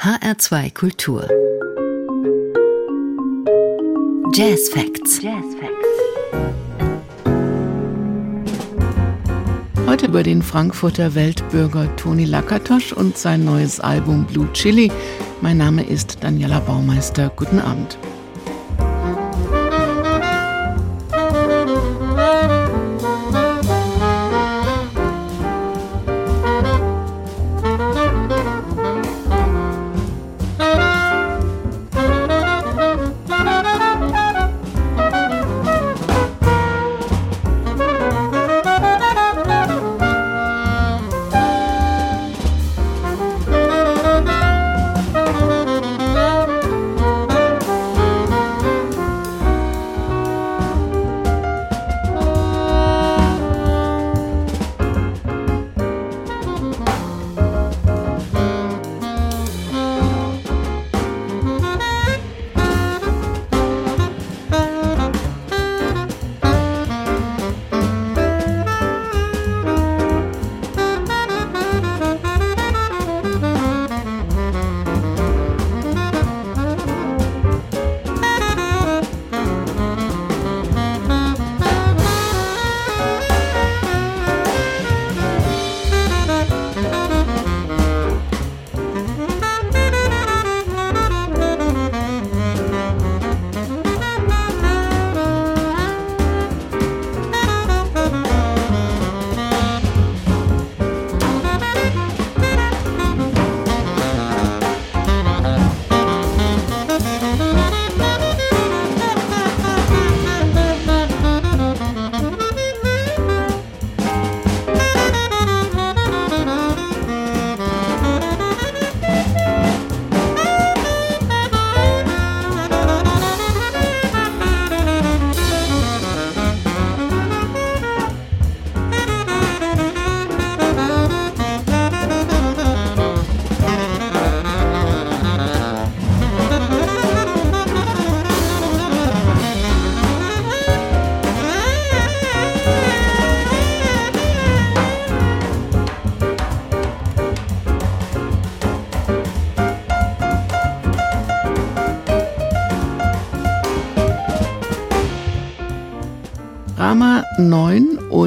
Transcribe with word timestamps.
HR2 0.00 0.74
Kultur. 0.74 1.28
Jazz 4.32 4.68
Facts. 4.68 5.20
Jazz 5.20 5.44
Facts. 5.58 5.74
Heute 9.88 10.06
über 10.06 10.22
den 10.22 10.40
Frankfurter 10.42 11.16
Weltbürger 11.16 11.88
Toni 11.96 12.26
Lakatosch 12.26 12.92
und 12.92 13.18
sein 13.18 13.44
neues 13.44 13.80
Album 13.80 14.24
Blue 14.26 14.46
Chili. 14.52 14.92
Mein 15.40 15.56
Name 15.56 15.82
ist 15.82 16.22
Daniela 16.22 16.60
Baumeister. 16.60 17.32
Guten 17.34 17.58
Abend. 17.58 17.98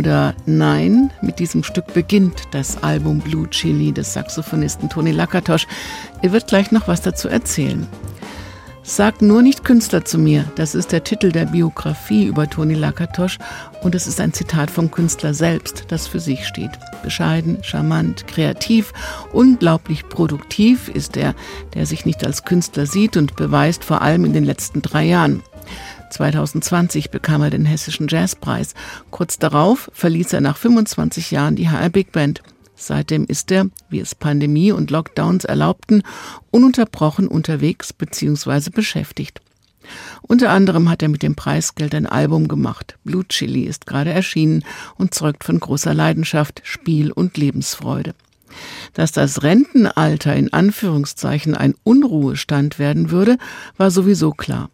Oder 0.01 0.33
Nein, 0.47 1.11
mit 1.21 1.37
diesem 1.37 1.63
Stück 1.63 1.93
beginnt 1.93 2.47
das 2.49 2.81
Album 2.81 3.19
Blue 3.19 3.47
Chili 3.51 3.91
des 3.91 4.13
Saxophonisten 4.13 4.89
Toni 4.89 5.11
Lakatosch. 5.11 5.67
Er 6.23 6.31
wird 6.31 6.47
gleich 6.47 6.71
noch 6.71 6.87
was 6.87 7.03
dazu 7.03 7.27
erzählen. 7.27 7.87
Sag 8.81 9.21
nur 9.21 9.43
nicht 9.43 9.63
Künstler 9.63 10.03
zu 10.03 10.17
mir, 10.17 10.43
das 10.55 10.73
ist 10.73 10.91
der 10.91 11.03
Titel 11.03 11.31
der 11.31 11.45
Biografie 11.45 12.25
über 12.25 12.49
Toni 12.49 12.73
Lakatosch 12.73 13.37
und 13.83 13.93
es 13.93 14.07
ist 14.07 14.19
ein 14.19 14.33
Zitat 14.33 14.71
vom 14.71 14.89
Künstler 14.89 15.35
selbst, 15.35 15.85
das 15.89 16.07
für 16.07 16.19
sich 16.19 16.47
steht. 16.47 16.71
Bescheiden, 17.03 17.63
charmant, 17.63 18.25
kreativ, 18.25 18.93
unglaublich 19.31 20.09
produktiv 20.09 20.89
ist 20.89 21.15
er, 21.15 21.35
der 21.75 21.85
sich 21.85 22.07
nicht 22.07 22.25
als 22.25 22.43
Künstler 22.43 22.87
sieht 22.87 23.17
und 23.17 23.35
beweist 23.35 23.83
vor 23.83 24.01
allem 24.01 24.25
in 24.25 24.33
den 24.33 24.45
letzten 24.45 24.81
drei 24.81 25.05
Jahren. 25.05 25.43
2020 26.11 27.09
bekam 27.09 27.41
er 27.41 27.49
den 27.49 27.65
Hessischen 27.65 28.07
Jazzpreis. 28.07 28.73
Kurz 29.09 29.39
darauf 29.39 29.89
verließ 29.93 30.33
er 30.33 30.41
nach 30.41 30.57
25 30.57 31.31
Jahren 31.31 31.55
die 31.55 31.69
HR 31.69 31.89
Big 31.89 32.11
Band. 32.11 32.41
Seitdem 32.75 33.25
ist 33.25 33.51
er, 33.51 33.67
wie 33.89 33.99
es 33.99 34.15
Pandemie 34.15 34.71
und 34.71 34.91
Lockdowns 34.91 35.45
erlaubten, 35.45 36.03
ununterbrochen 36.49 37.27
unterwegs 37.27 37.93
bzw. 37.93 38.71
beschäftigt. 38.71 39.41
Unter 40.21 40.51
anderem 40.51 40.89
hat 40.89 41.01
er 41.01 41.09
mit 41.09 41.23
dem 41.23 41.35
Preisgeld 41.35 41.93
ein 41.93 42.05
Album 42.05 42.47
gemacht. 42.47 42.97
Blue 43.03 43.27
Chili 43.27 43.63
ist 43.63 43.85
gerade 43.85 44.11
erschienen 44.11 44.63
und 44.97 45.13
zeugt 45.13 45.43
von 45.43 45.59
großer 45.59 45.93
Leidenschaft, 45.93 46.61
Spiel 46.63 47.11
und 47.11 47.37
Lebensfreude. 47.37 48.15
Dass 48.93 49.11
das 49.11 49.43
Rentenalter 49.43 50.35
in 50.35 50.51
Anführungszeichen 50.51 51.55
ein 51.55 51.75
Unruhestand 51.83 52.79
werden 52.79 53.11
würde, 53.11 53.37
war 53.77 53.91
sowieso 53.91 54.31
klar. 54.31 54.69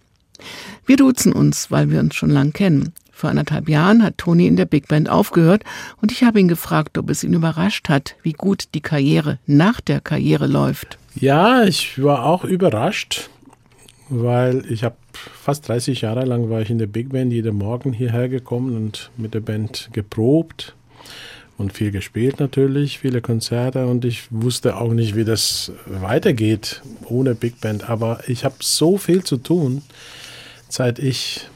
Wir 0.87 0.95
duzen 0.95 1.33
uns, 1.33 1.69
weil 1.69 1.91
wir 1.91 1.99
uns 1.99 2.15
schon 2.15 2.29
lang 2.29 2.53
kennen. 2.53 2.93
Vor 3.11 3.29
anderthalb 3.29 3.67
Jahren 3.67 4.01
hat 4.03 4.17
Toni 4.17 4.47
in 4.47 4.55
der 4.55 4.63
Big 4.63 4.87
Band 4.87 5.09
aufgehört 5.09 5.63
und 6.01 6.13
ich 6.13 6.23
habe 6.23 6.39
ihn 6.39 6.47
gefragt, 6.47 6.97
ob 6.97 7.09
es 7.09 7.25
ihn 7.25 7.33
überrascht 7.33 7.89
hat, 7.89 8.15
wie 8.23 8.31
gut 8.31 8.69
die 8.73 8.79
Karriere 8.79 9.37
nach 9.45 9.81
der 9.81 9.99
Karriere 9.99 10.47
läuft. 10.47 10.97
Ja, 11.15 11.65
ich 11.65 12.01
war 12.01 12.23
auch 12.23 12.45
überrascht, 12.45 13.29
weil 14.07 14.63
ich 14.69 14.85
habe 14.85 14.95
fast 15.11 15.67
30 15.67 16.01
Jahre 16.01 16.23
lang 16.23 16.49
war 16.49 16.61
ich 16.61 16.69
in 16.69 16.77
der 16.77 16.87
Big 16.87 17.09
Band 17.09 17.33
jeden 17.33 17.57
Morgen 17.57 17.91
hierher 17.91 18.29
gekommen 18.29 18.77
und 18.77 19.11
mit 19.17 19.33
der 19.33 19.41
Band 19.41 19.89
geprobt 19.91 20.73
und 21.57 21.73
viel 21.73 21.91
gespielt 21.91 22.39
natürlich, 22.39 22.99
viele 22.99 23.19
Konzerte 23.19 23.87
und 23.87 24.05
ich 24.05 24.27
wusste 24.29 24.77
auch 24.77 24.93
nicht, 24.93 25.17
wie 25.17 25.25
das 25.25 25.73
weitergeht 25.85 26.81
ohne 27.03 27.35
Big 27.35 27.59
Band, 27.59 27.89
aber 27.89 28.21
ich 28.27 28.45
habe 28.45 28.55
so 28.61 28.97
viel 28.97 29.25
zu 29.25 29.35
tun 29.35 29.81
seit 30.69 30.99
ich 30.99 31.47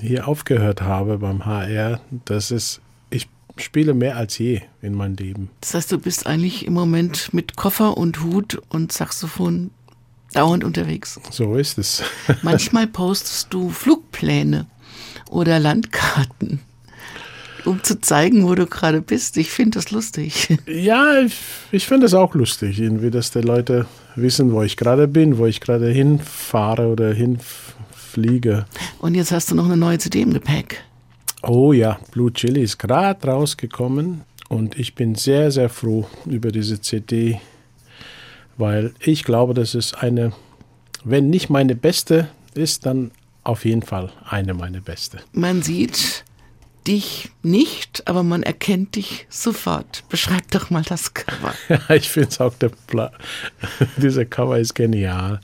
hier 0.00 0.28
aufgehört 0.28 0.82
habe 0.82 1.18
beim 1.18 1.44
HR, 1.44 2.00
das 2.24 2.50
ist, 2.50 2.80
ich 3.10 3.28
spiele 3.56 3.94
mehr 3.94 4.16
als 4.16 4.38
je 4.38 4.62
in 4.82 4.94
meinem 4.94 5.16
Leben. 5.16 5.50
Das 5.60 5.74
heißt, 5.74 5.92
du 5.92 5.98
bist 5.98 6.26
eigentlich 6.26 6.66
im 6.66 6.72
Moment 6.72 7.34
mit 7.34 7.56
Koffer 7.56 7.96
und 7.96 8.22
Hut 8.22 8.60
und 8.68 8.92
Saxophon 8.92 9.70
dauernd 10.32 10.64
unterwegs. 10.64 11.20
So 11.30 11.56
ist 11.56 11.78
es. 11.78 12.02
Manchmal 12.42 12.86
postest 12.86 13.52
du 13.52 13.70
Flugpläne 13.70 14.66
oder 15.30 15.58
Landkarten 15.58 16.60
um 17.64 17.82
zu 17.82 18.00
zeigen, 18.00 18.46
wo 18.46 18.54
du 18.54 18.66
gerade 18.66 19.02
bist. 19.02 19.36
Ich 19.36 19.50
finde 19.50 19.78
das 19.78 19.90
lustig. 19.90 20.56
Ja, 20.66 21.20
ich, 21.20 21.36
ich 21.72 21.86
finde 21.86 22.06
es 22.06 22.14
auch 22.14 22.34
lustig, 22.34 22.78
irgendwie, 22.78 23.10
dass 23.10 23.30
die 23.30 23.40
Leute 23.40 23.86
wissen, 24.16 24.52
wo 24.52 24.62
ich 24.62 24.76
gerade 24.76 25.08
bin, 25.08 25.38
wo 25.38 25.46
ich 25.46 25.60
gerade 25.60 25.88
hinfahre 25.88 26.86
oder 26.86 27.12
hinfahre 27.12 27.67
fliege. 28.08 28.66
Und 28.98 29.14
jetzt 29.14 29.30
hast 29.32 29.50
du 29.50 29.54
noch 29.54 29.66
eine 29.66 29.76
neue 29.76 29.98
CD 29.98 30.22
im 30.22 30.32
Gepäck. 30.32 30.82
Oh 31.42 31.72
ja, 31.72 32.00
Blue 32.10 32.32
Chili 32.32 32.62
ist 32.62 32.78
gerade 32.78 33.26
rausgekommen 33.28 34.22
und 34.48 34.78
ich 34.78 34.94
bin 34.94 35.14
sehr, 35.14 35.52
sehr 35.52 35.68
froh 35.68 36.06
über 36.26 36.50
diese 36.50 36.80
CD, 36.80 37.40
weil 38.56 38.92
ich 38.98 39.22
glaube, 39.22 39.54
dass 39.54 39.74
es 39.74 39.94
eine, 39.94 40.32
wenn 41.04 41.30
nicht 41.30 41.48
meine 41.48 41.76
beste 41.76 42.28
ist, 42.54 42.86
dann 42.86 43.12
auf 43.44 43.64
jeden 43.64 43.82
Fall 43.82 44.10
eine 44.28 44.52
meiner 44.52 44.80
beste. 44.80 45.20
Man 45.32 45.62
sieht 45.62 46.24
dich 46.86 47.30
nicht, 47.42 48.08
aber 48.08 48.22
man 48.22 48.42
erkennt 48.42 48.96
dich 48.96 49.26
sofort. 49.28 50.04
Beschreib 50.08 50.50
doch 50.50 50.70
mal 50.70 50.82
das 50.82 51.14
Cover. 51.14 51.54
Ja, 51.68 51.94
ich 51.94 52.08
finde 52.08 52.30
es 52.30 52.40
auch, 52.40 52.54
der 52.54 52.70
Pla 52.86 53.12
dieser 53.96 54.24
Cover 54.24 54.58
ist 54.58 54.74
genial. 54.74 55.40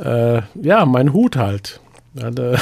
Äh, 0.00 0.42
ja, 0.60 0.86
mein 0.86 1.12
Hut 1.12 1.36
halt. 1.36 1.80
Ja, 2.14 2.30
der, 2.30 2.60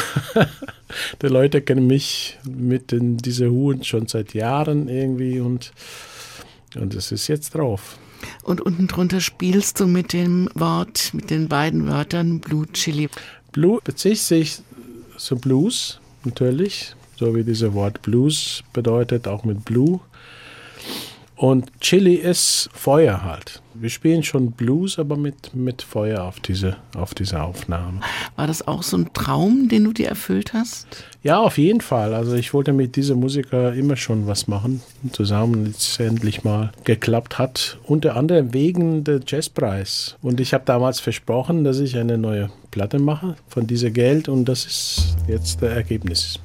die 1.23 1.27
Leute 1.29 1.63
kennen 1.63 1.87
mich 1.87 2.39
mit 2.45 2.93
den, 2.93 3.17
dieser 3.17 3.49
Hut 3.51 3.87
schon 3.87 4.07
seit 4.09 4.35
Jahren 4.35 4.89
irgendwie 4.89 5.41
und, 5.41 5.73
und 6.77 6.95
es 6.95 7.13
ist 7.13 7.29
jetzt 7.29 7.55
drauf. 7.55 7.99
Und 8.43 8.61
unten 8.61 8.89
drunter 8.89 9.21
spielst 9.21 9.79
du 9.81 9.87
mit 9.87 10.13
dem 10.13 10.49
Wort, 10.55 11.11
mit 11.15 11.31
den 11.31 11.49
beiden 11.49 11.89
Wörtern 11.89 12.41
Blue 12.41 12.67
Chili. 12.73 13.09
Blue 13.53 13.81
bezieht 13.83 14.19
sich 14.19 14.59
zu 15.17 15.37
Blues, 15.37 16.01
natürlich, 16.25 16.95
so 17.17 17.35
wie 17.35 17.45
dieses 17.45 17.73
Wort 17.73 18.03
Blues 18.03 18.63
bedeutet, 18.73 19.29
auch 19.29 19.45
mit 19.45 19.65
Blue. 19.65 20.01
Und 21.39 21.81
Chili 21.81 22.15
ist 22.15 22.69
Feuer 22.73 23.23
halt. 23.23 23.63
Wir 23.73 23.91
spielen 23.91 24.25
schon 24.25 24.51
Blues, 24.51 24.99
aber 24.99 25.17
mit, 25.17 25.55
mit 25.55 25.83
Feuer 25.83 26.25
auf 26.25 26.41
diese, 26.41 26.77
auf 26.97 27.15
diese 27.15 27.41
Aufnahme. 27.41 28.01
War 28.35 28.49
das 28.49 28.67
auch 28.67 28.83
so 28.83 28.97
ein 28.97 29.13
Traum, 29.13 29.69
den 29.69 29.85
du 29.85 29.93
dir 29.93 30.09
erfüllt 30.09 30.53
hast? 30.53 31.05
Ja, 31.23 31.39
auf 31.39 31.57
jeden 31.57 31.81
Fall. 31.81 32.13
Also 32.13 32.35
ich 32.35 32.53
wollte 32.55 32.73
mit 32.73 32.97
diesem 32.97 33.21
Musiker 33.21 33.73
immer 33.73 33.95
schon 33.95 34.27
was 34.27 34.49
machen, 34.49 34.83
zusammen 35.13 35.67
jetzt 35.67 36.01
endlich 36.01 36.43
mal 36.43 36.73
geklappt 36.83 37.39
hat. 37.39 37.79
Unter 37.85 38.17
anderem 38.17 38.53
wegen 38.53 39.05
der 39.05 39.21
Jazzpreis. 39.25 40.17
Und 40.21 40.41
ich 40.41 40.53
habe 40.53 40.65
damals 40.67 40.99
versprochen, 40.99 41.63
dass 41.63 41.79
ich 41.79 41.97
eine 41.97 42.19
neue 42.19 42.51
Platte 42.73 42.99
mache 42.99 43.37
von 43.47 43.69
diesem 43.69 43.93
Geld 43.93 44.29
und 44.29 44.47
das 44.47 44.67
ist 44.67 45.17
jetzt 45.29 45.63
der 45.63 45.71
Ergebnis. 45.71 46.41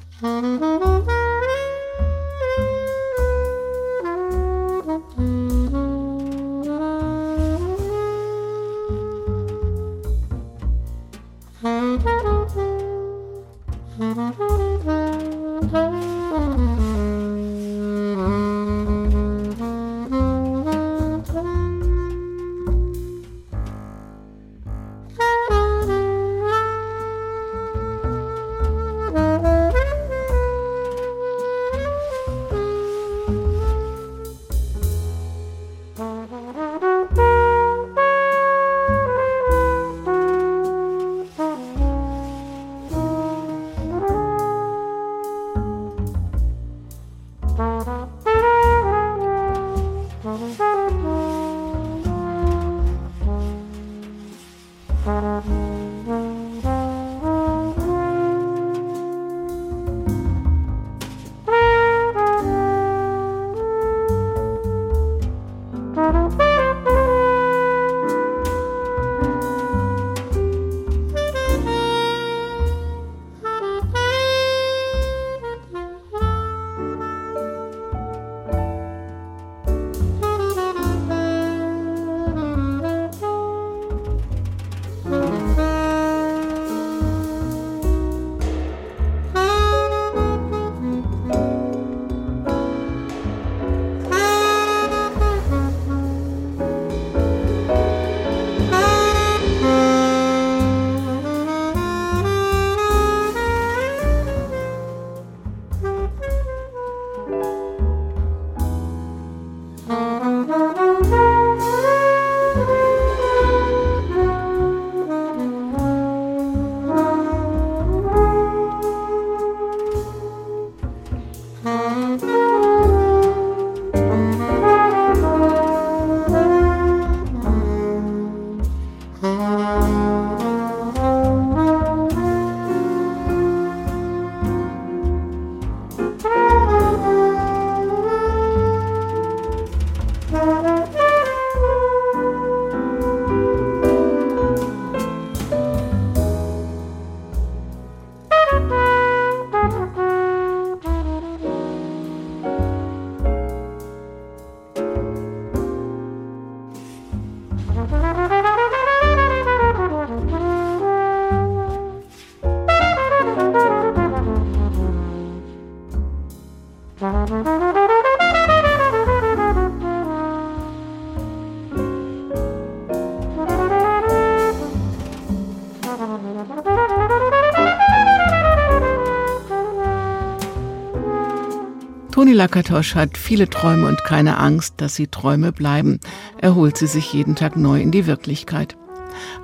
Lakatosch 182.34 182.94
hat 182.94 183.16
viele 183.16 183.48
Träume 183.48 183.86
und 183.86 184.04
keine 184.04 184.38
Angst, 184.38 184.74
dass 184.78 184.94
sie 184.94 185.06
Träume 185.06 185.52
bleiben. 185.52 186.00
Er 186.38 186.54
holt 186.54 186.76
sie 186.76 186.86
sich 186.86 187.12
jeden 187.12 187.36
Tag 187.36 187.56
neu 187.56 187.80
in 187.80 187.90
die 187.90 188.06
Wirklichkeit. 188.06 188.76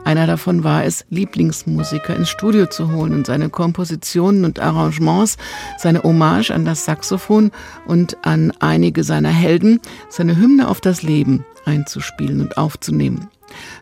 Einer 0.04 0.26
davon 0.26 0.64
war 0.64 0.84
es, 0.84 1.06
Lieblingsmusiker 1.10 2.16
ins 2.16 2.28
Studio 2.28 2.66
zu 2.66 2.92
holen 2.92 3.14
und 3.14 3.26
seine 3.26 3.48
Kompositionen 3.48 4.44
und 4.44 4.58
Arrangements, 4.58 5.36
seine 5.78 6.02
Hommage 6.02 6.50
an 6.50 6.64
das 6.64 6.84
Saxophon 6.84 7.52
und 7.86 8.18
an 8.26 8.52
einige 8.58 9.04
seiner 9.04 9.30
Helden, 9.30 9.80
seine 10.08 10.36
Hymne 10.36 10.68
auf 10.68 10.80
das 10.80 11.02
Leben 11.02 11.44
einzuspielen 11.64 12.40
und 12.40 12.58
aufzunehmen. 12.58 13.28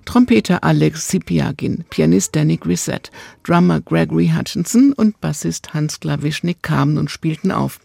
Trompeter 0.05 0.65
Alex 0.65 1.09
Sipiagin, 1.09 1.85
Pianist 1.91 2.37
Danny 2.37 2.57
Grissett, 2.57 3.11
Drummer 3.43 3.81
Gregory 3.81 4.33
Hutchinson 4.37 4.93
und 4.93 5.21
Bassist 5.21 5.75
Hans 5.75 6.01
Klawischnik 6.01 6.63
kamen 6.63 6.99
und 6.99 7.11
spielten 7.11 7.51
auf. 7.51 7.81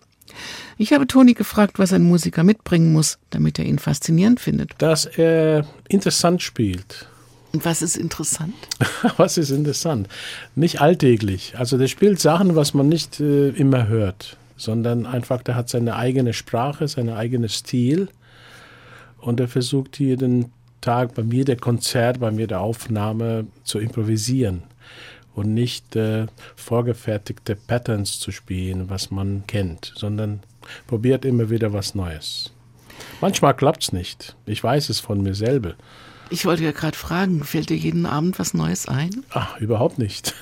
Ich 0.77 0.93
habe 0.93 1.07
Toni 1.07 1.33
gefragt, 1.33 1.79
was 1.79 1.93
ein 1.93 2.03
Musiker 2.03 2.43
mitbringen 2.43 2.91
muss, 2.91 3.19
damit 3.29 3.59
er 3.59 3.65
ihn 3.65 3.79
faszinierend 3.79 4.39
findet. 4.39 4.71
Dass 4.79 5.05
er 5.05 5.65
interessant 5.87 6.41
spielt. 6.41 7.07
Und 7.53 7.63
was 7.65 7.81
ist 7.83 7.97
interessant? 7.97 8.55
was 9.17 9.37
ist 9.37 9.51
interessant? 9.51 10.07
Nicht 10.55 10.81
alltäglich. 10.81 11.53
Also 11.57 11.77
der 11.77 11.87
spielt 11.87 12.19
Sachen, 12.19 12.55
was 12.55 12.73
man 12.73 12.89
nicht 12.89 13.19
äh, 13.19 13.49
immer 13.49 13.87
hört, 13.87 14.37
sondern 14.57 15.05
einfach, 15.05 15.43
der 15.43 15.55
hat 15.55 15.69
seine 15.69 15.95
eigene 15.95 16.33
Sprache, 16.33 16.87
seinen 16.87 17.13
eigenen 17.13 17.49
Stil 17.49 18.09
und 19.19 19.39
er 19.39 19.47
versucht 19.47 19.99
jeden 19.99 20.51
Tag 20.81 21.13
bei 21.13 21.23
mir 21.23 21.45
der 21.45 21.57
Konzert, 21.57 22.19
bei 22.19 22.31
mir 22.31 22.47
der 22.47 22.61
Aufnahme 22.61 23.45
zu 23.63 23.79
improvisieren. 23.79 24.63
und 25.35 25.53
nicht 25.53 25.95
äh, 25.95 26.27
vorgefertigte 26.55 27.55
Patterns 27.55 28.19
zu 28.19 28.31
spielen, 28.31 28.89
was 28.89 29.09
man 29.09 29.43
kennt, 29.47 29.93
sondern 29.95 30.41
probiert 30.87 31.25
immer 31.25 31.49
wieder 31.49 31.73
was 31.73 31.95
Neues. 31.95 32.51
Manchmal 33.21 33.55
klappt 33.55 33.83
es 33.83 33.93
nicht. 33.93 34.35
Ich 34.45 34.63
weiß 34.63 34.89
es 34.89 34.99
von 34.99 35.21
mir 35.21 35.35
selber. 35.35 35.75
Ich 36.29 36.45
wollte 36.45 36.63
ja 36.63 36.71
gerade 36.71 36.97
fragen, 36.97 37.43
fällt 37.43 37.69
dir 37.69 37.77
jeden 37.77 38.05
Abend 38.05 38.39
was 38.39 38.53
Neues 38.53 38.87
ein? 38.87 39.23
Ach, 39.31 39.59
überhaupt 39.59 39.99
nicht. 39.99 40.33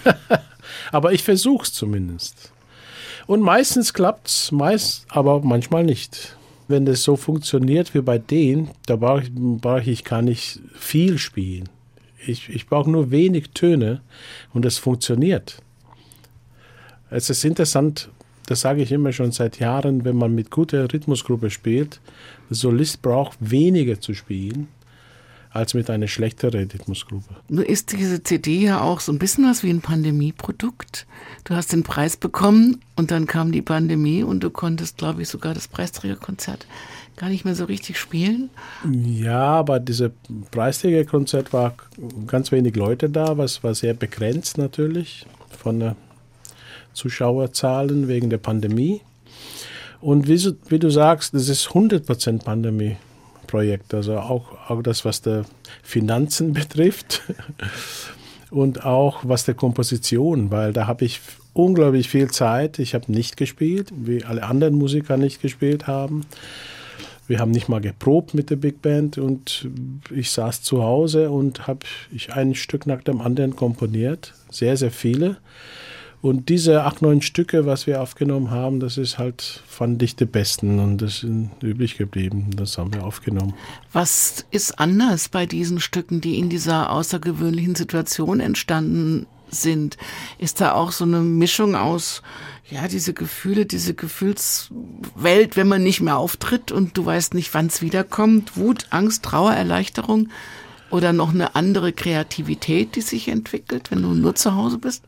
aber 0.91 1.11
ich 1.13 1.23
versuche 1.23 1.63
es 1.63 1.73
zumindest. 1.73 2.51
Und 3.27 3.41
meistens 3.41 3.93
klappt 3.93 4.27
es, 4.27 4.51
meist, 4.51 5.05
aber 5.09 5.41
manchmal 5.41 5.83
nicht. 5.83 6.37
Wenn 6.67 6.85
das 6.85 7.03
so 7.03 7.17
funktioniert 7.17 7.93
wie 7.93 8.01
bei 8.01 8.17
denen, 8.17 8.71
da 8.85 8.95
brauche 8.95 9.23
ich, 9.23 9.31
brauch 9.33 9.85
ich 9.85 10.03
gar 10.03 10.21
nicht 10.21 10.59
viel 10.73 11.17
spielen. 11.17 11.69
Ich, 12.25 12.49
ich 12.49 12.67
brauche 12.67 12.89
nur 12.89 13.11
wenig 13.11 13.49
Töne 13.53 14.01
und 14.53 14.65
es 14.65 14.77
funktioniert. 14.77 15.61
Es 17.09 17.29
ist 17.29 17.43
interessant, 17.43 18.09
das 18.51 18.61
sage 18.61 18.81
ich 18.81 18.91
immer 18.91 19.13
schon 19.13 19.31
seit 19.31 19.59
Jahren, 19.59 20.03
wenn 20.03 20.17
man 20.17 20.35
mit 20.35 20.51
guter 20.51 20.91
Rhythmusgruppe 20.91 21.49
spielt, 21.49 22.01
der 22.49 22.57
Solist 22.57 23.01
braucht 23.01 23.37
weniger 23.39 24.01
zu 24.01 24.13
spielen 24.13 24.67
als 25.51 25.73
mit 25.73 25.89
einer 25.89 26.07
schlechteren 26.07 26.69
Rhythmusgruppe. 26.69 27.33
Nur 27.47 27.67
ist 27.67 27.93
diese 27.93 28.23
CD 28.23 28.59
ja 28.59 28.81
auch 28.81 28.99
so 28.99 29.13
ein 29.13 29.19
bisschen 29.19 29.45
was 29.45 29.63
wie 29.63 29.69
ein 29.69 29.79
Pandemieprodukt. 29.79 31.07
Du 31.45 31.55
hast 31.55 31.71
den 31.71 31.83
Preis 31.83 32.17
bekommen 32.17 32.81
und 32.97 33.09
dann 33.11 33.25
kam 33.25 33.53
die 33.53 33.61
Pandemie 33.61 34.23
und 34.23 34.41
du 34.41 34.49
konntest, 34.49 34.97
glaube 34.97 35.21
ich, 35.21 35.29
sogar 35.29 35.53
das 35.53 35.69
Preisträgerkonzert 35.69 36.67
gar 37.15 37.29
nicht 37.29 37.45
mehr 37.45 37.55
so 37.55 37.65
richtig 37.65 37.99
spielen. 37.99 38.49
Ja, 38.91 39.43
aber 39.43 39.79
dieses 39.79 40.11
Preisträgerkonzert 40.51 41.53
war 41.53 41.73
ganz 42.27 42.51
wenig 42.51 42.75
Leute 42.75 43.09
da, 43.09 43.37
was 43.37 43.63
war 43.63 43.75
sehr 43.75 43.93
begrenzt 43.93 44.57
natürlich 44.57 45.25
von 45.57 45.79
den 45.79 45.95
Zuschauerzahlen 46.93 48.07
wegen 48.07 48.29
der 48.29 48.37
Pandemie. 48.37 49.01
Und 49.99 50.27
wie, 50.27 50.39
wie 50.69 50.79
du 50.79 50.89
sagst, 50.89 51.33
das 51.33 51.47
ist 51.49 51.67
100% 51.67 52.43
Pandemie. 52.43 52.97
Projekt, 53.51 53.93
also 53.93 54.17
auch, 54.17 54.69
auch 54.69 54.81
das, 54.81 55.03
was 55.03 55.21
der 55.21 55.43
Finanzen 55.83 56.53
betrifft 56.53 57.21
und 58.49 58.85
auch 58.85 59.19
was 59.23 59.43
der 59.43 59.55
Komposition, 59.55 60.51
weil 60.51 60.71
da 60.71 60.87
habe 60.87 61.03
ich 61.03 61.19
unglaublich 61.53 62.09
viel 62.09 62.31
Zeit. 62.31 62.79
Ich 62.79 62.95
habe 62.95 63.11
nicht 63.11 63.35
gespielt, 63.35 63.91
wie 63.93 64.23
alle 64.23 64.43
anderen 64.43 64.75
Musiker 64.75 65.17
nicht 65.17 65.41
gespielt 65.41 65.85
haben. 65.85 66.25
Wir 67.27 67.39
haben 67.39 67.51
nicht 67.51 67.69
mal 67.69 67.81
geprobt 67.81 68.33
mit 68.33 68.49
der 68.49 68.55
Big 68.55 68.81
Band 68.81 69.17
und 69.17 69.67
ich 70.09 70.31
saß 70.31 70.63
zu 70.63 70.83
Hause 70.83 71.29
und 71.29 71.67
habe 71.67 71.85
ich 72.11 72.33
ein 72.33 72.55
Stück 72.55 72.87
nach 72.87 73.01
dem 73.03 73.21
anderen 73.21 73.55
komponiert, 73.55 74.33
sehr, 74.49 74.75
sehr 74.77 74.91
viele. 74.91 75.37
Und 76.21 76.49
diese 76.49 76.83
acht, 76.83 77.01
neun 77.01 77.23
Stücke, 77.23 77.65
was 77.65 77.87
wir 77.87 77.99
aufgenommen 77.99 78.51
haben, 78.51 78.79
das 78.79 78.97
ist 78.97 79.17
halt, 79.17 79.41
fand 79.67 80.03
ich 80.03 80.15
die 80.15 80.25
besten 80.25 80.79
und 80.79 80.99
das 80.99 81.21
sind 81.21 81.51
übrig 81.61 81.97
geblieben. 81.97 82.51
Das 82.55 82.77
haben 82.77 82.93
wir 82.93 83.03
aufgenommen. 83.03 83.55
Was 83.91 84.45
ist 84.51 84.79
anders 84.79 85.29
bei 85.29 85.47
diesen 85.47 85.79
Stücken, 85.79 86.21
die 86.21 86.37
in 86.37 86.49
dieser 86.49 86.91
außergewöhnlichen 86.91 87.73
Situation 87.73 88.39
entstanden 88.39 89.25
sind? 89.49 89.97
Ist 90.37 90.61
da 90.61 90.73
auch 90.73 90.91
so 90.91 91.05
eine 91.05 91.21
Mischung 91.21 91.75
aus, 91.75 92.21
ja, 92.69 92.87
diese 92.87 93.13
Gefühle, 93.13 93.65
diese 93.65 93.95
Gefühlswelt, 93.95 95.57
wenn 95.57 95.67
man 95.67 95.81
nicht 95.81 96.01
mehr 96.01 96.17
auftritt 96.17 96.71
und 96.71 96.97
du 96.97 97.05
weißt 97.05 97.33
nicht, 97.33 97.51
wann 97.55 97.65
es 97.65 97.81
wiederkommt? 97.81 98.55
Wut, 98.57 98.85
Angst, 98.91 99.23
Trauer, 99.23 99.53
Erleichterung? 99.53 100.29
Oder 100.91 101.13
noch 101.13 101.33
eine 101.33 101.55
andere 101.55 101.93
Kreativität, 101.93 102.95
die 102.95 103.01
sich 103.01 103.27
entwickelt, 103.27 103.89
wenn 103.89 104.03
du 104.03 104.13
nur 104.13 104.35
zu 104.35 104.55
Hause 104.55 104.77
bist? 104.77 105.03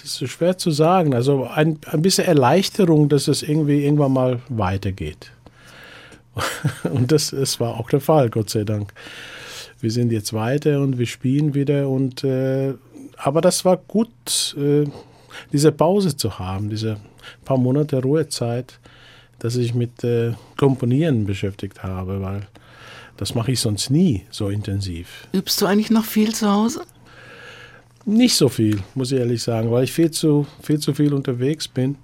Das 0.00 0.22
ist 0.22 0.30
schwer 0.30 0.56
zu 0.58 0.70
sagen. 0.70 1.14
Also 1.14 1.44
ein, 1.46 1.78
ein 1.86 2.02
bisschen 2.02 2.26
Erleichterung, 2.26 3.08
dass 3.08 3.28
es 3.28 3.42
irgendwie 3.42 3.84
irgendwann 3.84 4.12
mal 4.12 4.40
weitergeht. 4.48 5.32
Und 6.84 7.12
das, 7.12 7.30
das 7.30 7.58
war 7.60 7.78
auch 7.78 7.90
der 7.90 8.00
Fall, 8.00 8.30
Gott 8.30 8.50
sei 8.50 8.64
Dank. 8.64 8.92
Wir 9.80 9.90
sind 9.90 10.10
jetzt 10.10 10.32
weiter 10.32 10.80
und 10.80 10.98
wir 10.98 11.06
spielen 11.06 11.54
wieder. 11.54 11.88
Und, 11.88 12.24
äh, 12.24 12.74
aber 13.16 13.40
das 13.40 13.64
war 13.64 13.76
gut, 13.76 14.56
äh, 14.58 14.86
diese 15.52 15.70
Pause 15.70 16.16
zu 16.16 16.40
haben, 16.40 16.68
diese 16.68 16.96
paar 17.44 17.58
Monate 17.58 18.02
Ruhezeit, 18.02 18.80
dass 19.38 19.54
ich 19.54 19.74
mit 19.74 20.02
äh, 20.02 20.32
Komponieren 20.56 21.26
beschäftigt 21.26 21.84
habe, 21.84 22.20
weil 22.20 22.48
das 23.16 23.34
mache 23.34 23.52
ich 23.52 23.60
sonst 23.60 23.90
nie 23.90 24.24
so 24.30 24.48
intensiv. 24.48 25.28
Übst 25.32 25.60
du 25.60 25.66
eigentlich 25.66 25.90
noch 25.90 26.04
viel 26.04 26.34
zu 26.34 26.50
Hause? 26.50 26.82
Nicht 28.08 28.36
so 28.36 28.48
viel, 28.48 28.78
muss 28.94 29.12
ich 29.12 29.18
ehrlich 29.18 29.42
sagen, 29.42 29.70
weil 29.70 29.84
ich 29.84 29.92
viel 29.92 30.10
zu 30.10 30.46
viel, 30.62 30.78
zu 30.78 30.94
viel 30.94 31.12
unterwegs 31.12 31.68
bin 31.68 31.96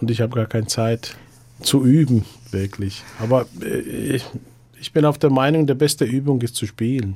und 0.00 0.10
ich 0.10 0.22
habe 0.22 0.34
gar 0.34 0.46
keine 0.46 0.66
Zeit 0.66 1.14
zu 1.60 1.84
üben, 1.84 2.24
wirklich. 2.52 3.02
Aber 3.20 3.44
äh, 3.60 4.14
ich, 4.16 4.24
ich 4.80 4.94
bin 4.94 5.04
auf 5.04 5.18
der 5.18 5.28
Meinung, 5.28 5.66
der 5.66 5.74
beste 5.74 6.06
Übung 6.06 6.40
ist 6.40 6.54
zu 6.54 6.64
spielen. 6.64 7.12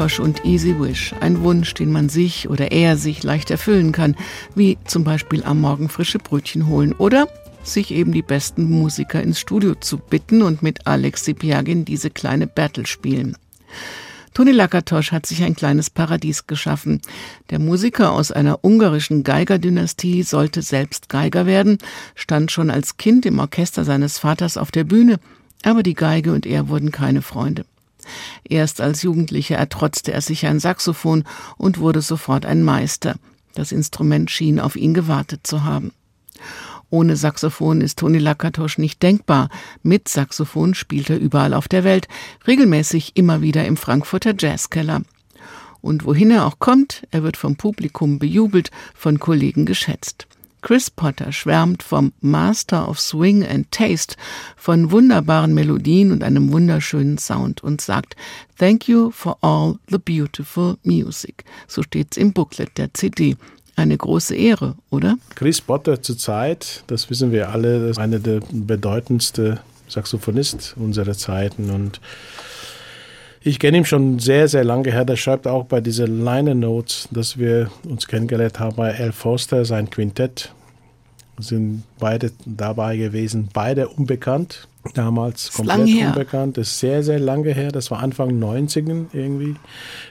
Lakatosch 0.00 0.18
und 0.18 0.46
Easy 0.46 0.80
Wish, 0.80 1.14
ein 1.20 1.42
Wunsch, 1.42 1.74
den 1.74 1.92
man 1.92 2.08
sich 2.08 2.48
oder 2.48 2.72
er 2.72 2.96
sich 2.96 3.22
leicht 3.22 3.50
erfüllen 3.50 3.92
kann, 3.92 4.16
wie 4.54 4.78
zum 4.86 5.04
Beispiel 5.04 5.44
am 5.44 5.60
Morgen 5.60 5.90
frische 5.90 6.18
Brötchen 6.18 6.68
holen 6.68 6.94
oder 6.94 7.28
sich 7.62 7.90
eben 7.90 8.10
die 8.10 8.22
besten 8.22 8.64
Musiker 8.64 9.22
ins 9.22 9.38
Studio 9.38 9.74
zu 9.74 9.98
bitten 9.98 10.40
und 10.40 10.62
mit 10.62 10.86
Alex 10.86 11.26
Sipiagin 11.26 11.84
diese 11.84 12.08
kleine 12.08 12.46
Battle 12.46 12.86
spielen. 12.86 13.36
Toni 14.32 14.52
Lakatosch 14.52 15.12
hat 15.12 15.26
sich 15.26 15.42
ein 15.42 15.54
kleines 15.54 15.90
Paradies 15.90 16.46
geschaffen. 16.46 17.02
Der 17.50 17.58
Musiker 17.58 18.12
aus 18.12 18.32
einer 18.32 18.64
ungarischen 18.64 19.22
Geigerdynastie 19.22 20.22
sollte 20.22 20.62
selbst 20.62 21.10
Geiger 21.10 21.44
werden, 21.44 21.76
stand 22.14 22.50
schon 22.50 22.70
als 22.70 22.96
Kind 22.96 23.26
im 23.26 23.38
Orchester 23.38 23.84
seines 23.84 24.18
Vaters 24.18 24.56
auf 24.56 24.70
der 24.70 24.84
Bühne, 24.84 25.18
aber 25.62 25.82
die 25.82 25.92
Geige 25.92 26.32
und 26.32 26.46
er 26.46 26.70
wurden 26.70 26.90
keine 26.90 27.20
Freunde. 27.20 27.66
Erst 28.44 28.80
als 28.80 29.02
Jugendlicher 29.02 29.56
ertrotzte 29.56 30.12
er 30.12 30.20
sich 30.20 30.46
ein 30.46 30.60
Saxophon 30.60 31.24
und 31.56 31.78
wurde 31.78 32.00
sofort 32.00 32.46
ein 32.46 32.62
Meister. 32.62 33.16
Das 33.54 33.72
Instrument 33.72 34.30
schien 34.30 34.60
auf 34.60 34.76
ihn 34.76 34.94
gewartet 34.94 35.46
zu 35.46 35.64
haben. 35.64 35.92
Ohne 36.90 37.16
Saxophon 37.16 37.80
ist 37.80 38.00
Toni 38.00 38.18
Lakatosch 38.18 38.78
nicht 38.78 39.02
denkbar. 39.02 39.48
Mit 39.82 40.08
Saxophon 40.08 40.74
spielt 40.74 41.08
er 41.08 41.18
überall 41.18 41.54
auf 41.54 41.68
der 41.68 41.84
Welt, 41.84 42.08
regelmäßig 42.46 43.12
immer 43.14 43.40
wieder 43.40 43.64
im 43.64 43.76
Frankfurter 43.76 44.34
Jazzkeller. 44.36 45.02
Und 45.80 46.04
wohin 46.04 46.30
er 46.30 46.46
auch 46.46 46.58
kommt, 46.58 47.06
er 47.10 47.22
wird 47.22 47.36
vom 47.36 47.56
Publikum 47.56 48.18
bejubelt, 48.18 48.70
von 48.94 49.20
Kollegen 49.20 49.66
geschätzt. 49.66 50.26
Chris 50.62 50.90
Potter 50.90 51.32
schwärmt 51.32 51.82
vom 51.82 52.12
Master 52.20 52.88
of 52.88 53.00
Swing 53.00 53.44
and 53.44 53.70
Taste, 53.70 54.16
von 54.56 54.90
wunderbaren 54.90 55.54
Melodien 55.54 56.12
und 56.12 56.22
einem 56.22 56.52
wunderschönen 56.52 57.18
Sound 57.18 57.62
und 57.62 57.80
sagt 57.80 58.16
Thank 58.58 58.88
you 58.88 59.10
for 59.10 59.38
all 59.40 59.78
the 59.88 59.98
beautiful 59.98 60.76
music. 60.82 61.44
So 61.66 61.82
steht's 61.82 62.16
im 62.16 62.32
Booklet 62.32 62.76
der 62.76 62.92
CD. 62.94 63.36
Eine 63.76 63.96
große 63.96 64.34
Ehre, 64.34 64.74
oder? 64.90 65.16
Chris 65.34 65.60
Potter 65.60 66.02
zurzeit, 66.02 66.84
das 66.86 67.08
wissen 67.08 67.32
wir 67.32 67.50
alle, 67.50 67.88
ist 67.88 67.98
einer 67.98 68.18
der 68.18 68.40
bedeutendsten 68.52 69.58
Saxophonist 69.88 70.74
unserer 70.76 71.14
Zeiten 71.14 71.70
und 71.70 72.00
ich 73.42 73.58
kenne 73.58 73.78
ihn 73.78 73.84
schon 73.86 74.18
sehr, 74.18 74.48
sehr 74.48 74.64
lange 74.64 74.92
her. 74.92 75.04
Der 75.04 75.16
schreibt 75.16 75.46
auch 75.46 75.64
bei 75.64 75.80
diesen 75.80 76.24
Liner 76.24 76.54
Notes, 76.54 77.08
dass 77.10 77.38
wir 77.38 77.70
uns 77.88 78.06
kennengelernt 78.06 78.60
haben 78.60 78.76
bei 78.76 78.94
Al 78.98 79.12
Foster, 79.12 79.64
sein 79.64 79.88
Quintett. 79.88 80.52
Sind 81.38 81.84
beide 81.98 82.32
dabei 82.44 82.98
gewesen, 82.98 83.48
beide 83.50 83.88
unbekannt. 83.88 84.68
Damals 84.94 85.52
komplett 85.52 86.06
unbekannt. 86.06 86.58
Das 86.58 86.68
ist 86.68 86.80
sehr, 86.80 87.02
sehr 87.02 87.18
lange 87.18 87.52
her. 87.54 87.72
Das 87.72 87.90
war 87.90 88.00
Anfang 88.00 88.38
90 88.38 88.86
irgendwie 89.12 89.56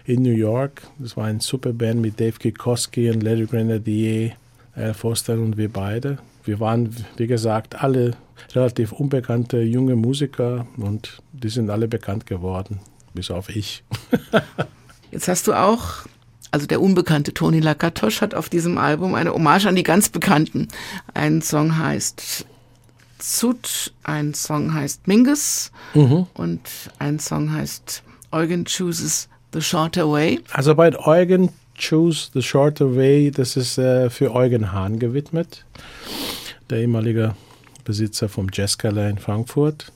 in 0.05 0.23
New 0.23 0.31
York. 0.31 0.81
Das 0.97 1.15
war 1.15 1.25
eine 1.25 1.39
super 1.39 1.71
Band 1.71 2.01
mit 2.01 2.19
Dave 2.19 2.37
Kikoski 2.39 3.11
und 3.11 3.21
Larry 3.21 3.45
Grenadier, 3.45 4.31
Al 4.75 4.95
Foster 4.95 5.33
und 5.33 5.55
wir 5.55 5.71
beide. 5.71 6.17
Wir 6.45 6.59
waren, 6.59 6.95
wie 7.17 7.27
gesagt, 7.27 7.83
alle 7.83 8.15
relativ 8.55 8.91
unbekannte 8.91 9.61
junge 9.61 9.95
Musiker 9.95 10.65
und 10.77 11.21
die 11.31 11.49
sind 11.49 11.69
alle 11.69 11.87
bekannt 11.87 12.25
geworden 12.25 12.79
bis 13.13 13.31
auf 13.31 13.49
ich. 13.49 13.83
Jetzt 15.11 15.27
hast 15.27 15.47
du 15.47 15.53
auch, 15.53 16.05
also 16.51 16.67
der 16.67 16.81
unbekannte 16.81 17.33
Toni 17.33 17.59
Lakatosch 17.59 18.21
hat 18.21 18.35
auf 18.35 18.49
diesem 18.49 18.77
Album 18.77 19.15
eine 19.15 19.33
Hommage 19.33 19.65
an 19.65 19.75
die 19.75 19.83
ganz 19.83 20.09
Bekannten. 20.09 20.67
Ein 21.13 21.41
Song 21.41 21.77
heißt 21.77 22.45
Zut, 23.17 23.93
ein 24.03 24.33
Song 24.33 24.73
heißt 24.73 25.07
Mingus 25.07 25.71
mhm. 25.93 26.27
und 26.33 26.61
ein 26.99 27.19
Song 27.19 27.51
heißt 27.51 28.03
Eugen 28.31 28.65
Chooses 28.65 29.27
the 29.53 29.61
Shorter 29.61 30.09
Way. 30.09 30.41
Also 30.51 30.75
bei 30.75 30.97
Eugen 30.97 31.49
Choose 31.77 32.29
the 32.33 32.41
Shorter 32.41 32.95
Way, 32.95 33.31
das 33.31 33.55
ist 33.57 33.77
äh, 33.77 34.09
für 34.09 34.33
Eugen 34.35 34.71
Hahn 34.71 34.99
gewidmet, 34.99 35.65
der 36.69 36.79
ehemalige 36.79 37.35
Besitzer 37.83 38.29
vom 38.29 38.47
Jazzkeller 38.51 39.09
in 39.09 39.17
Frankfurt. 39.17 39.91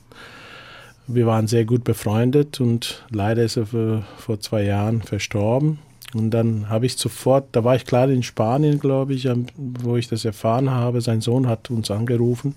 Wir 1.08 1.26
waren 1.28 1.48
sehr 1.48 1.66
gut 1.66 1.84
befreundet 1.84 2.62
und 2.62 3.04
leider 3.10 3.44
ist 3.44 3.58
er 3.58 3.66
für, 3.66 4.04
vor 4.18 4.40
zwei 4.40 4.64
Jahren 4.64 5.02
verstorben. 5.02 5.80
Und 6.14 6.32
dann 6.32 6.70
habe 6.70 6.86
ich 6.86 6.96
sofort, 6.96 7.48
da 7.54 7.64
war 7.64 7.76
ich 7.76 7.86
gerade 7.86 8.14
in 8.14 8.24
Spanien, 8.24 8.80
glaube 8.80 9.14
ich, 9.14 9.28
wo 9.58 9.98
ich 9.98 10.08
das 10.08 10.26
erfahren 10.26 10.70
habe. 10.70 11.02
Sein 11.02 11.22
Sohn 11.22 11.48
hat 11.48 11.70
uns 11.72 11.90
angerufen, 11.92 12.56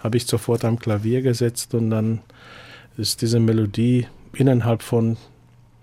habe 0.00 0.16
ich 0.16 0.26
sofort 0.26 0.64
am 0.64 0.78
Klavier 0.78 1.22
gesetzt 1.22 1.74
und 1.74 1.90
dann 1.90 2.20
ist 2.96 3.22
diese 3.22 3.40
Melodie 3.40 4.06
innerhalb 4.34 4.82
von 4.82 5.16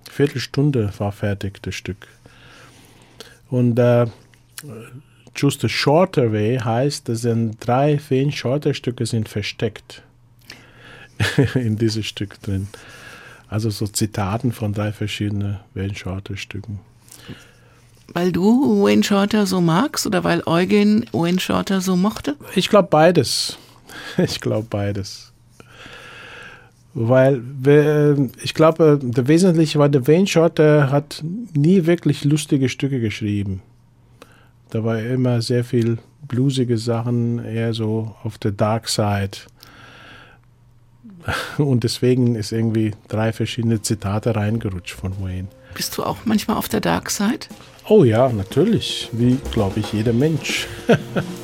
Viertelstunde 0.09 0.91
war 0.97 1.11
fertig, 1.11 1.61
das 1.63 1.75
Stück. 1.75 2.07
Und 3.49 3.79
äh, 3.79 4.05
Just 5.35 5.63
a 5.63 5.69
Shorter 5.69 6.33
Way 6.33 6.57
heißt, 6.57 7.07
dass 7.07 7.21
sind 7.21 7.55
drei 7.59 7.97
Feen 7.97 8.31
Shorter 8.31 8.73
Stücke 8.73 9.05
sind 9.05 9.29
versteckt. 9.29 10.03
in 11.55 11.77
dieses 11.77 12.05
Stück 12.05 12.41
drin. 12.41 12.67
Also 13.47 13.69
so 13.69 13.87
Zitaten 13.87 14.51
von 14.51 14.73
drei 14.73 14.91
verschiedenen 14.91 15.59
Wayne 15.73 15.95
Shorter 15.95 16.37
Stücken. 16.37 16.79
Weil 18.13 18.31
du 18.31 18.83
Wayne 18.83 19.03
Shorter 19.03 19.45
so 19.45 19.61
magst 19.61 20.05
oder 20.05 20.23
weil 20.23 20.43
Eugen 20.45 21.05
Wayne 21.11 21.39
Shorter 21.39 21.81
so 21.81 21.95
mochte? 21.95 22.35
Ich 22.55 22.69
glaube 22.69 22.89
beides. 22.89 23.57
Ich 24.17 24.39
glaube 24.39 24.67
beides. 24.69 25.31
Weil 26.93 27.41
ich 28.41 28.53
glaube, 28.53 28.99
der 29.01 29.27
Wesentliche 29.27 29.79
war, 29.79 29.89
der 29.89 30.07
Wayne 30.07 30.27
Shorter 30.27 30.91
hat 30.91 31.23
nie 31.53 31.85
wirklich 31.85 32.23
lustige 32.23 32.69
Stücke 32.69 32.99
geschrieben. 32.99 33.61
Da 34.69 34.83
war 34.83 34.99
immer 35.01 35.41
sehr 35.41 35.63
viel 35.63 35.97
bluesige 36.27 36.77
Sachen, 36.77 37.43
eher 37.43 37.73
so 37.73 38.15
auf 38.23 38.37
der 38.37 38.51
Dark 38.51 38.87
Side. 38.87 39.37
Und 41.57 41.83
deswegen 41.83 42.35
ist 42.35 42.51
irgendwie 42.51 42.91
drei 43.07 43.33
verschiedene 43.33 43.81
Zitate 43.81 44.35
reingerutscht 44.35 44.95
von 44.95 45.13
Wayne. 45.21 45.47
Bist 45.73 45.97
du 45.97 46.03
auch 46.03 46.17
manchmal 46.25 46.57
auf 46.57 46.67
der 46.67 46.81
Dark 46.81 47.09
Side? 47.09 47.47
Oh 47.87 48.03
ja, 48.03 48.29
natürlich. 48.29 49.09
Wie, 49.11 49.37
glaube 49.51 49.79
ich, 49.79 49.93
jeder 49.93 50.13
Mensch. 50.13 50.67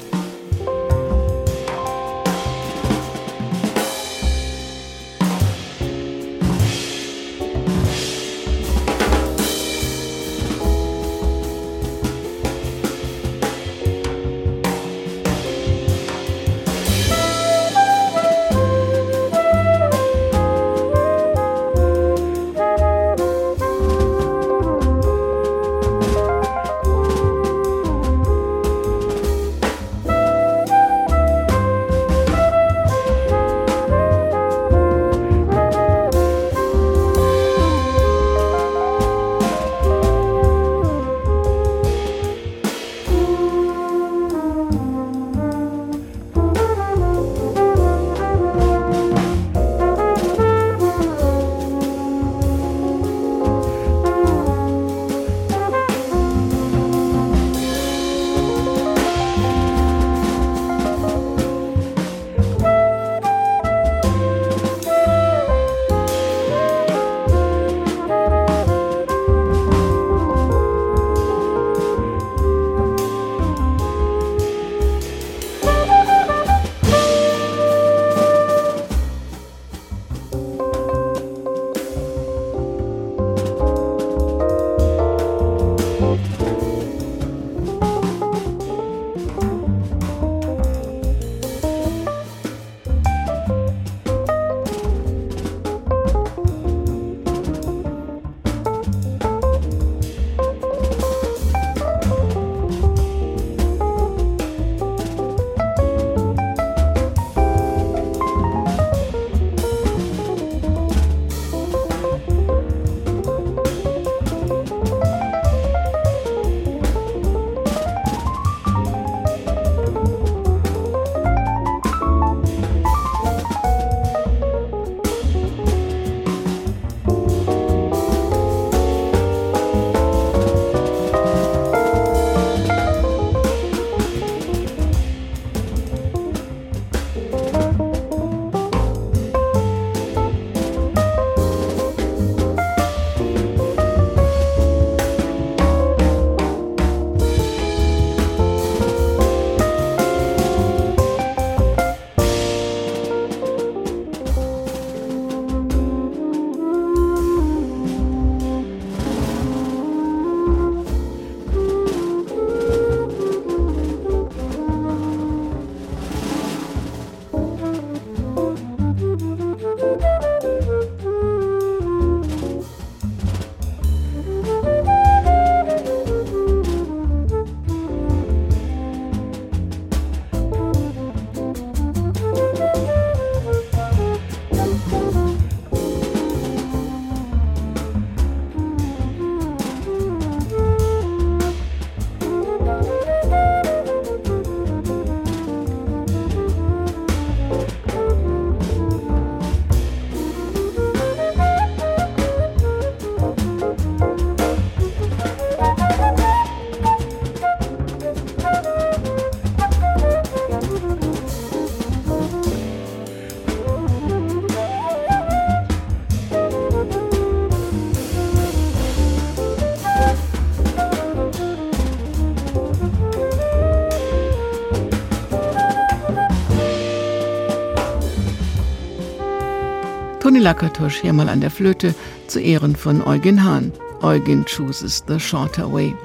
Toni 230.38 230.50
Lakatosch 230.50 231.02
hier 231.02 231.14
mal 231.14 231.30
an 231.30 231.42
der 231.42 231.50
Flöte 231.50 231.96
zu 232.28 232.40
Ehren 232.40 232.76
von 232.76 233.02
Eugen 233.02 233.44
Hahn. 233.44 233.72
Eugen 234.04 234.46
chooses 234.46 235.04
the 235.08 235.20
shorter 235.20 235.74
way. 235.74 235.96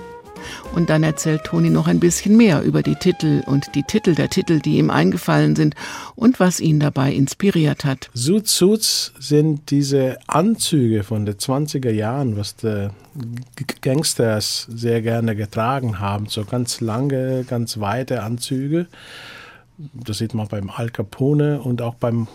Und 0.75 0.89
dann 0.89 1.03
erzählt 1.03 1.45
Toni 1.45 1.69
noch 1.69 1.87
ein 1.87 2.01
bisschen 2.01 2.39
mehr 2.39 2.63
über 2.63 2.83
die 2.83 2.95
Titel 2.95 3.43
und 3.45 3.75
die 3.75 3.83
Titel 3.83 4.15
der 4.15 4.31
Titel, 4.31 4.61
die 4.61 4.79
ihm 4.79 4.89
eingefallen 4.89 5.55
sind 5.55 5.75
und 6.15 6.41
was 6.41 6.61
ihn 6.61 6.81
dabei 6.81 7.13
inspiriert 7.13 7.85
hat. 7.85 8.09
Suits 8.15 9.13
sind 9.19 9.71
diese 9.71 10.17
Anzüge 10.29 11.03
von 11.03 11.27
den 11.27 11.35
20er 11.35 11.91
Jahren, 11.91 12.39
was 12.39 12.57
die 12.57 12.89
Gangsters 13.83 14.67
sehr 14.75 15.03
gerne 15.03 15.37
getragen 15.37 16.01
haben. 16.01 16.25
So 16.29 16.47
ganz 16.47 16.81
lange, 16.81 17.45
ganz 17.45 17.81
weite 17.81 18.23
Anzüge. 18.23 18.87
Das 19.77 20.17
sieht 20.17 20.33
man 20.33 20.49
beim 20.49 20.71
Al 20.71 20.89
Capone 20.89 21.61
und 21.61 21.83
auch 21.83 21.97
beim 21.97 22.29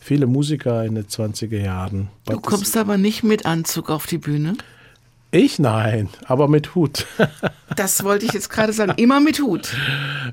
viele 0.00 0.26
Musiker 0.26 0.84
in 0.84 0.94
den 0.94 1.06
20er 1.06 1.60
Jahren. 1.60 2.08
Du 2.26 2.40
kommst 2.40 2.76
aber 2.76 2.96
nicht 2.98 3.22
mit 3.22 3.46
Anzug 3.46 3.90
auf 3.90 4.06
die 4.06 4.18
Bühne? 4.18 4.54
Ich 5.34 5.58
nein, 5.58 6.10
aber 6.26 6.46
mit 6.46 6.74
Hut. 6.74 7.06
das 7.76 8.04
wollte 8.04 8.26
ich 8.26 8.32
jetzt 8.32 8.50
gerade 8.50 8.74
sagen, 8.74 8.92
immer 8.98 9.18
mit 9.18 9.40
Hut. 9.40 9.74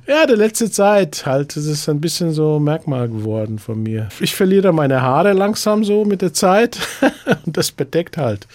Ja, 0.05 0.25
der 0.25 0.35
letzte 0.35 0.69
Zeit 0.69 1.25
halt, 1.25 1.55
das 1.55 1.67
ist 1.67 1.87
ein 1.87 2.01
bisschen 2.01 2.33
so 2.33 2.59
Merkmal 2.59 3.07
geworden 3.07 3.59
von 3.59 3.81
mir. 3.81 4.09
Ich 4.19 4.35
verliere 4.35 4.73
meine 4.73 5.01
Haare 5.01 5.31
langsam 5.31 5.85
so 5.85 6.03
mit 6.03 6.21
der 6.21 6.33
Zeit 6.33 6.79
und 7.45 7.55
das 7.55 7.71
bedeckt 7.71 8.17
halt. 8.17 8.45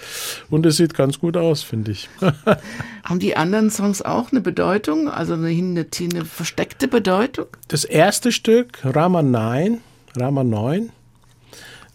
Und 0.50 0.66
es 0.66 0.76
sieht 0.76 0.92
ganz 0.92 1.18
gut 1.18 1.38
aus, 1.38 1.62
finde 1.62 1.92
ich. 1.92 2.10
Haben 3.04 3.20
die 3.20 3.38
anderen 3.38 3.70
Songs 3.70 4.02
auch 4.02 4.30
eine 4.30 4.42
Bedeutung, 4.42 5.08
also 5.08 5.32
eine, 5.32 5.48
eine, 5.48 5.86
eine 5.98 6.24
versteckte 6.26 6.88
Bedeutung? 6.88 7.46
Das 7.68 7.86
erste 7.86 8.32
Stück, 8.32 8.80
Rama 8.84 9.22
9, 9.22 9.80
Rama 10.16 10.44
9, 10.44 10.90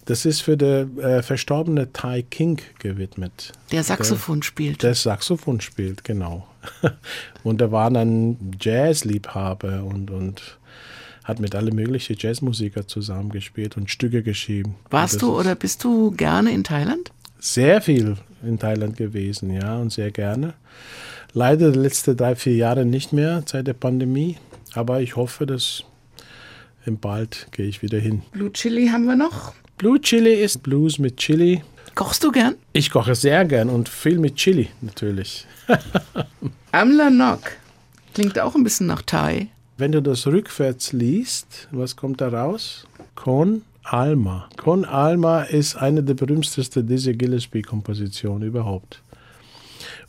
das 0.06 0.26
ist 0.26 0.42
für 0.42 0.58
den 0.58 0.98
äh, 1.00 1.22
verstorbene 1.22 1.94
Ty 1.94 2.24
King 2.24 2.60
gewidmet. 2.80 3.54
Der 3.72 3.84
Saxophon 3.84 4.40
der, 4.40 4.46
spielt. 4.46 4.84
Der 4.84 4.96
Saxophon 4.96 5.62
spielt, 5.62 6.04
genau. 6.04 6.48
und 7.44 7.62
er 7.62 7.72
war 7.72 7.92
dann 7.92 8.38
Jazzliebhaber 8.60 9.84
und, 9.84 10.10
und 10.12 10.58
hat 11.24 11.40
mit 11.40 11.54
alle 11.54 11.72
möglichen 11.72 12.16
Jazzmusiker 12.18 12.88
zusammengespielt 12.88 13.78
und 13.78 13.90
Stücke 13.90 14.24
geschrieben. 14.24 14.76
Warst 14.90 15.22
du 15.22 15.38
oder 15.38 15.56
bist 15.56 15.84
du 15.84 16.12
gerne 16.12 16.52
in 16.52 16.64
Thailand? 16.64 17.12
Sehr 17.40 17.82
viel 17.82 18.18
in 18.44 18.58
Thailand 18.58 18.98
gewesen, 18.98 19.52
ja, 19.52 19.78
und 19.78 19.92
sehr 19.92 20.12
gerne. 20.12 20.56
Leider 21.34 21.72
die 21.72 21.80
letzten 21.80 22.18
drei, 22.18 22.36
vier 22.36 22.56
Jahre 22.56 22.84
nicht 22.84 23.14
mehr 23.14 23.44
seit 23.46 23.68
der 23.68 23.74
Pandemie, 23.74 24.38
aber 24.74 25.02
ich 25.02 25.16
hoffe, 25.16 25.46
dass 25.46 25.84
bald 26.86 27.48
gehe 27.52 27.68
ich 27.68 27.82
wieder 27.82 28.00
hin. 28.00 28.24
Blue 28.32 28.52
Chili 28.52 28.88
haben 28.88 29.06
wir 29.06 29.16
noch. 29.16 29.54
Blue 29.78 30.00
Chili 30.02 30.34
ist 30.34 30.64
Blues 30.64 31.00
mit 31.00 31.18
Chili. 31.18 31.62
Kochst 31.96 32.24
du 32.24 32.32
gern? 32.32 32.56
Ich 32.74 32.92
koche 32.92 33.16
sehr 33.16 33.46
gern 33.46 33.70
und 33.70 33.90
viel 33.90 34.20
mit 34.20 34.36
Chili 34.36 34.70
natürlich. 34.82 35.46
Amla 36.72 37.10
Nok 37.10 37.42
klingt 38.14 38.40
auch 38.40 38.56
ein 38.56 38.64
bisschen 38.64 38.88
nach 38.88 39.02
Thai. 39.02 39.48
Wenn 39.78 39.92
du 39.92 40.02
das 40.02 40.28
rückwärts 40.28 40.92
liest, 40.92 41.68
was 41.72 41.96
kommt 41.96 42.22
da 42.22 42.30
raus? 42.30 42.86
Con 43.16 43.62
Alma. 43.84 44.50
Con 44.58 44.86
Alma 44.86 45.44
ist 45.44 45.76
eine 45.76 46.04
der 46.04 46.14
berühmtesten 46.14 46.86
Dizzy 46.86 47.14
Gillespie-Kompositionen 47.14 48.48
überhaupt. 48.48 49.02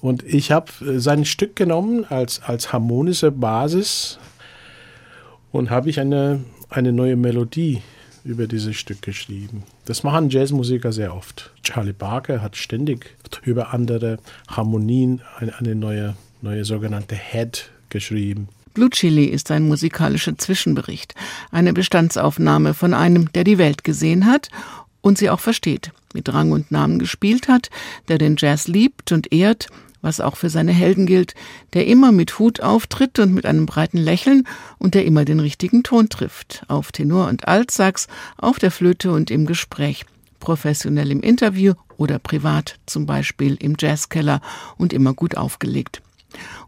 Und 0.01 0.23
ich 0.25 0.51
habe 0.51 0.71
äh, 0.85 0.99
sein 0.99 1.25
Stück 1.25 1.57
genommen 1.57 2.05
als, 2.05 2.43
als 2.43 2.73
harmonische 2.73 3.31
Basis 3.31 4.19
und 5.53 5.71
habe 5.71 5.91
ich 5.91 6.01
eine, 6.01 6.45
eine 6.71 6.93
neue 6.93 7.17
Melodie 7.17 7.83
über 8.25 8.47
dieses 8.47 8.77
Stück 8.77 9.03
geschrieben. 9.03 9.65
Das 9.87 10.03
machen 10.03 10.31
Jazzmusiker 10.31 10.93
sehr 10.93 11.15
oft. 11.15 11.51
Charlie 11.63 11.93
Barker 11.93 12.43
hat 12.43 12.57
ständig 12.57 13.17
über 13.45 13.73
andere 13.73 14.19
Harmonien 14.49 15.23
eine, 15.39 15.75
neue, 15.75 16.17
neue 16.43 16.65
sogenannte 16.65 17.17
Head 17.17 17.71
geschrieben. 17.89 18.49
Blue 18.75 18.91
Chili 18.91 19.25
ist 19.25 19.51
ein 19.51 19.67
musikalischer 19.67 20.39
Zwischenbericht, 20.39 21.15
eine 21.51 21.73
Bestandsaufnahme 21.73 22.75
von 22.75 22.95
einem, 22.95 23.33
der 23.33 23.45
die 23.45 23.59
Welt 23.59 23.83
gesehen 23.83 24.27
hat 24.27 24.49
und 25.01 25.19
sie 25.19 25.31
auch 25.31 25.41
versteht, 25.41 25.91
mit 26.15 26.33
Rang 26.33 26.53
und 26.53 26.71
Namen 26.71 26.99
gespielt 26.99 27.49
hat, 27.49 27.71
der 28.09 28.19
den 28.19 28.37
Jazz 28.39 28.69
liebt 28.69 29.11
und 29.13 29.33
ehrt 29.33 29.69
was 30.03 30.21
auch 30.21 30.37
für 30.37 30.51
seine 30.51 30.73
Helden 30.73 31.07
gilt, 31.07 31.35
der 31.73 31.87
immer 31.87 32.13
mit 32.13 32.39
Hut 32.39 32.61
auftritt 32.61 33.19
und 33.19 33.35
mit 33.35 33.47
einem 33.47 33.67
breiten 33.67 33.99
Lächeln 33.99 34.47
und 34.79 34.95
der 34.95 35.05
immer 35.05 35.25
den 35.25 35.41
richtigen 35.41 35.83
Ton 35.83 36.09
trifft, 36.09 36.65
auf 36.69 36.93
Tenor 36.93 37.29
und 37.29 37.49
Altsax, 37.49 38.09
auf 38.37 38.59
der 38.59 38.71
Flöte 38.71 39.13
und 39.13 39.31
im 39.31 39.47
Gespräch, 39.47 40.05
professionell 40.39 41.11
im 41.11 41.21
Interview 41.21 41.75
oder 41.97 42.19
privat, 42.19 42.79
zum 42.87 43.07
Beispiel 43.07 43.57
im 43.61 43.77
Jazzkeller 43.79 44.41
und 44.79 44.93
immer 44.93 45.15
gut 45.15 45.37
aufgelegt. 45.37 46.03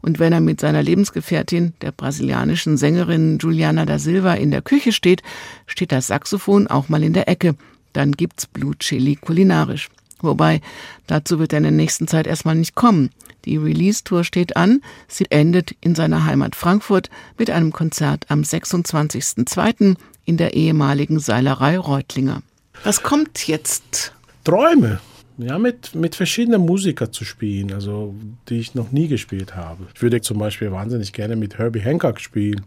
Und 0.01 0.19
wenn 0.19 0.33
er 0.33 0.41
mit 0.41 0.61
seiner 0.61 0.83
Lebensgefährtin, 0.83 1.75
der 1.81 1.93
brasilianischen 1.93 2.77
Sängerin 2.77 3.39
Juliana 3.39 3.87
da 3.87 3.99
Silva, 3.99 4.35
in 4.35 4.51
der 4.51 4.63
Küche 4.63 4.93
steht, 4.93 5.23
steht 5.67 5.93
das 5.93 6.09
Saxophon 6.09 6.67
auch 6.67 6.89
mal 6.89 7.03
in 7.03 7.13
der 7.13 7.29
Ecke. 7.29 7.55
Dann 7.93 8.13
gibt's 8.13 8.47
Blue 8.47 8.75
kulinarisch. 9.21 9.89
Wobei, 10.21 10.61
dazu 11.07 11.39
wird 11.39 11.53
er 11.53 11.59
in 11.59 11.65
der 11.65 11.73
nächsten 11.73 12.09
Zeit 12.09 12.27
erstmal 12.27 12.55
nicht 12.55 12.75
kommen. 12.75 13.11
Die 13.45 13.57
Release-Tour 13.57 14.25
steht 14.25 14.57
an. 14.57 14.83
Sie 15.09 15.31
endet 15.31 15.75
in 15.81 15.95
seiner 15.95 16.25
Heimat 16.25 16.57
Frankfurt 16.57 17.11
mit 17.39 17.51
einem 17.51 17.73
Konzert 17.73 18.27
am 18.29 18.43
26.02. 18.43 19.97
in 20.25 20.37
der 20.37 20.55
ehemaligen 20.55 21.19
Seilerei 21.19 21.79
Reutlinger. 21.79 22.43
Was 22.85 23.03
kommt 23.03 23.47
jetzt? 23.47 24.13
Träume. 24.45 25.01
Ja, 25.39 25.59
mit, 25.59 25.95
mit 25.95 26.15
verschiedenen 26.15 26.61
Musikern 26.63 27.13
zu 27.13 27.25
spielen, 27.25 27.73
also 27.73 28.15
die 28.49 28.59
ich 28.59 28.75
noch 28.75 28.93
nie 28.93 29.09
gespielt 29.09 29.57
habe. 29.57 29.87
Ich 29.95 30.03
würde 30.03 30.21
zum 30.21 30.39
Beispiel 30.39 30.71
wahnsinnig 30.71 31.13
gerne 31.13 31.37
mit 31.37 31.59
Herbie 31.59 31.81
Hancock 31.81 32.21
spielen. 32.21 32.63